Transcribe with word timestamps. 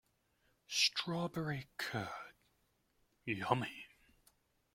Strawberry 0.67 1.67
curd, 1.77 2.33
yummy! 3.23 3.85